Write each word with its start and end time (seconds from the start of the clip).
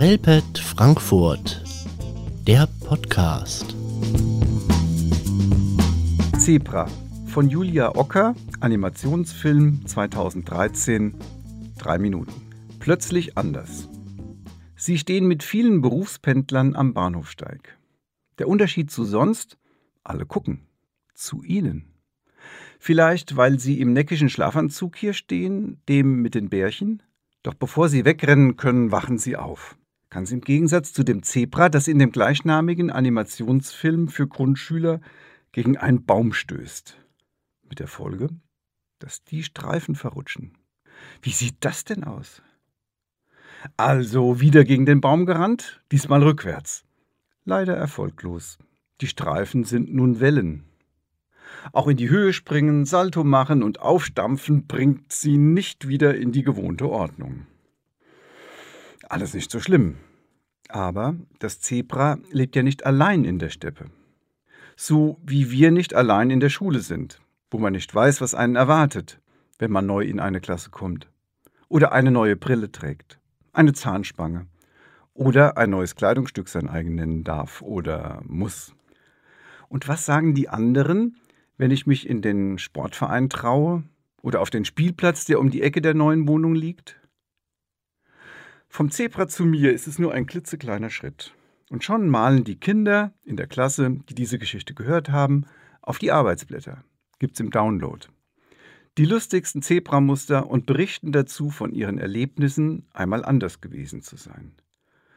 Relpet 0.00 0.58
Frankfurt, 0.58 1.62
der 2.46 2.66
Podcast. 2.86 3.76
Zebra 6.38 6.88
von 7.26 7.50
Julia 7.50 7.94
Ocker, 7.94 8.34
Animationsfilm 8.60 9.84
2013, 9.84 11.16
drei 11.76 11.98
Minuten. 11.98 12.32
Plötzlich 12.78 13.36
anders. 13.36 13.90
Sie 14.74 14.96
stehen 14.96 15.28
mit 15.28 15.42
vielen 15.42 15.82
Berufspendlern 15.82 16.76
am 16.76 16.94
Bahnhofsteig. 16.94 17.76
Der 18.38 18.48
Unterschied 18.48 18.90
zu 18.90 19.04
sonst? 19.04 19.58
Alle 20.02 20.24
gucken. 20.24 20.62
Zu 21.12 21.42
ihnen. 21.42 21.92
Vielleicht, 22.78 23.36
weil 23.36 23.58
sie 23.58 23.78
im 23.82 23.92
neckischen 23.92 24.30
Schlafanzug 24.30 24.96
hier 24.96 25.12
stehen, 25.12 25.82
dem 25.90 26.22
mit 26.22 26.34
den 26.34 26.48
Bärchen? 26.48 27.02
Doch 27.42 27.52
bevor 27.52 27.90
sie 27.90 28.06
wegrennen 28.06 28.56
können, 28.56 28.92
wachen 28.92 29.18
sie 29.18 29.36
auf. 29.36 29.76
Ganz 30.10 30.32
im 30.32 30.40
Gegensatz 30.40 30.92
zu 30.92 31.04
dem 31.04 31.22
Zebra, 31.22 31.68
das 31.68 31.86
in 31.86 32.00
dem 32.00 32.10
gleichnamigen 32.10 32.90
Animationsfilm 32.90 34.08
für 34.08 34.26
Grundschüler 34.26 35.00
gegen 35.52 35.76
einen 35.76 36.04
Baum 36.04 36.32
stößt. 36.32 36.98
Mit 37.68 37.78
der 37.78 37.86
Folge, 37.86 38.28
dass 38.98 39.22
die 39.22 39.44
Streifen 39.44 39.94
verrutschen. 39.94 40.58
Wie 41.22 41.30
sieht 41.30 41.56
das 41.60 41.84
denn 41.84 42.02
aus? 42.02 42.42
Also 43.76 44.40
wieder 44.40 44.64
gegen 44.64 44.84
den 44.84 45.00
Baum 45.00 45.26
gerannt, 45.26 45.80
diesmal 45.92 46.24
rückwärts. 46.24 46.84
Leider 47.44 47.76
erfolglos. 47.76 48.58
Die 49.00 49.06
Streifen 49.06 49.62
sind 49.62 49.94
nun 49.94 50.18
Wellen. 50.18 50.64
Auch 51.72 51.86
in 51.86 51.96
die 51.96 52.10
Höhe 52.10 52.32
springen, 52.32 52.84
Salto 52.84 53.22
machen 53.22 53.62
und 53.62 53.80
aufstampfen 53.80 54.66
bringt 54.66 55.12
sie 55.12 55.36
nicht 55.36 55.86
wieder 55.86 56.16
in 56.16 56.32
die 56.32 56.42
gewohnte 56.42 56.88
Ordnung. 56.88 57.46
Alles 59.10 59.34
nicht 59.34 59.50
so 59.50 59.58
schlimm. 59.58 59.96
Aber 60.68 61.16
das 61.40 61.60
Zebra 61.60 62.18
lebt 62.30 62.54
ja 62.54 62.62
nicht 62.62 62.86
allein 62.86 63.24
in 63.24 63.40
der 63.40 63.48
Steppe. 63.48 63.86
So 64.76 65.18
wie 65.26 65.50
wir 65.50 65.72
nicht 65.72 65.94
allein 65.94 66.30
in 66.30 66.38
der 66.38 66.48
Schule 66.48 66.78
sind, 66.78 67.20
wo 67.50 67.58
man 67.58 67.72
nicht 67.72 67.92
weiß, 67.92 68.20
was 68.20 68.36
einen 68.36 68.54
erwartet, 68.54 69.20
wenn 69.58 69.72
man 69.72 69.84
neu 69.84 70.04
in 70.04 70.20
eine 70.20 70.40
Klasse 70.40 70.70
kommt. 70.70 71.08
Oder 71.68 71.90
eine 71.90 72.12
neue 72.12 72.36
Brille 72.36 72.70
trägt, 72.70 73.18
eine 73.52 73.72
Zahnspange. 73.72 74.46
Oder 75.12 75.58
ein 75.58 75.70
neues 75.70 75.96
Kleidungsstück 75.96 76.48
sein 76.48 76.68
eigen 76.68 76.94
nennen 76.94 77.24
darf 77.24 77.62
oder 77.62 78.22
muss. 78.24 78.76
Und 79.68 79.88
was 79.88 80.06
sagen 80.06 80.34
die 80.34 80.48
anderen, 80.48 81.16
wenn 81.58 81.72
ich 81.72 81.84
mich 81.84 82.08
in 82.08 82.22
den 82.22 82.58
Sportverein 82.58 83.28
traue 83.28 83.82
oder 84.22 84.40
auf 84.40 84.50
den 84.50 84.64
Spielplatz, 84.64 85.24
der 85.24 85.40
um 85.40 85.50
die 85.50 85.62
Ecke 85.62 85.80
der 85.80 85.94
neuen 85.94 86.28
Wohnung 86.28 86.54
liegt? 86.54 86.99
Vom 88.72 88.92
Zebra 88.92 89.26
zu 89.26 89.44
mir 89.44 89.72
ist 89.72 89.88
es 89.88 89.98
nur 89.98 90.14
ein 90.14 90.26
klitzekleiner 90.26 90.90
Schritt. 90.90 91.34
Und 91.70 91.82
schon 91.82 92.08
malen 92.08 92.44
die 92.44 92.54
Kinder 92.54 93.12
in 93.24 93.36
der 93.36 93.48
Klasse, 93.48 93.98
die 94.08 94.14
diese 94.14 94.38
Geschichte 94.38 94.74
gehört 94.74 95.08
haben, 95.08 95.44
auf 95.82 95.98
die 95.98 96.12
Arbeitsblätter. 96.12 96.84
Gibt's 97.18 97.40
im 97.40 97.50
Download. 97.50 98.06
Die 98.96 99.06
lustigsten 99.06 99.60
Zebramuster 99.60 100.48
und 100.48 100.66
berichten 100.66 101.10
dazu 101.10 101.50
von 101.50 101.72
ihren 101.72 101.98
Erlebnissen, 101.98 102.86
einmal 102.92 103.24
anders 103.24 103.60
gewesen 103.60 104.02
zu 104.02 104.16
sein. 104.16 104.52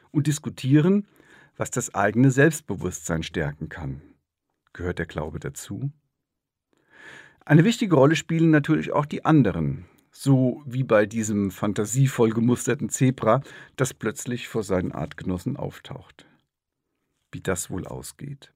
Und 0.09 0.25
diskutieren, 0.25 1.07
was 1.55 1.69
das 1.69 1.93
eigene 1.93 2.31
Selbstbewusstsein 2.31 3.21
stärken 3.21 3.69
kann. 3.69 4.01
Gehört 4.73 4.97
der 4.97 5.05
Glaube 5.05 5.39
dazu? 5.39 5.91
Eine 7.45 7.65
wichtige 7.65 7.95
Rolle 7.95 8.15
spielen 8.15 8.49
natürlich 8.49 8.91
auch 8.91 9.05
die 9.05 9.25
anderen, 9.25 9.85
so 10.13 10.61
wie 10.65 10.83
bei 10.83 11.05
diesem 11.05 11.51
fantasievoll 11.51 12.29
gemusterten 12.29 12.89
Zebra, 12.89 13.41
das 13.75 13.93
plötzlich 13.93 14.47
vor 14.47 14.63
seinen 14.63 14.93
Artgenossen 14.93 15.57
auftaucht. 15.57 16.25
Wie 17.31 17.41
das 17.41 17.69
wohl 17.69 17.87
ausgeht. 17.87 18.53